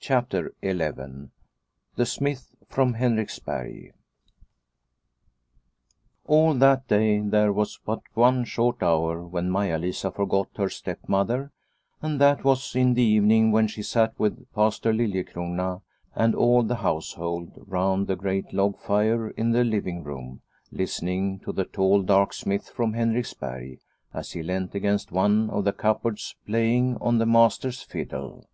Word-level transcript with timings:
CHAPTER 0.00 0.54
XI 0.60 0.72
THE 1.94 2.04
SMITH 2.04 2.52
FROM 2.68 2.94
HENRIKSBERG 2.94 3.92
LL 6.26 6.52
that 6.54 6.88
day 6.88 7.20
there 7.20 7.52
was 7.52 7.78
but 7.86 8.00
one 8.14 8.42
short 8.44 8.82
hour 8.82 9.22
when 9.24 9.48
Maia 9.52 9.78
Lisa 9.78 10.10
forgot 10.10 10.48
her 10.56 10.68
step 10.68 10.98
mother, 11.08 11.52
and 12.00 12.20
that 12.20 12.42
was 12.42 12.74
in 12.74 12.94
the 12.94 13.04
evening 13.04 13.52
when 13.52 13.68
she 13.68 13.84
sat 13.84 14.18
with 14.18 14.50
Pastor 14.52 14.92
Liliecrona 14.92 15.82
and 16.12 16.34
all 16.34 16.64
the 16.64 16.74
house 16.74 17.12
hold 17.12 17.52
round 17.68 18.08
the 18.08 18.16
great 18.16 18.52
log 18.52 18.76
fire 18.80 19.30
in 19.30 19.52
the 19.52 19.62
living 19.62 20.02
room 20.02 20.40
listening 20.72 21.38
to 21.38 21.52
the 21.52 21.66
tall 21.66 22.02
dark 22.02 22.32
smith 22.32 22.68
from 22.68 22.94
Henriksberg, 22.94 23.78
as 24.12 24.32
he 24.32 24.42
leant 24.42 24.74
against 24.74 25.12
one 25.12 25.48
of 25.50 25.62
the 25.62 25.72
cupboards 25.72 26.34
playing 26.48 26.96
on 27.00 27.18
the 27.18 27.26
master's 27.26 27.80
fiddle. 27.80 28.48